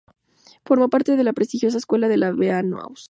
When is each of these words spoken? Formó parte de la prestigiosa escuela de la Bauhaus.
Formó 0.65 0.89
parte 0.89 1.15
de 1.15 1.23
la 1.23 1.31
prestigiosa 1.31 1.77
escuela 1.77 2.07
de 2.07 2.17
la 2.17 2.31
Bauhaus. 2.31 2.99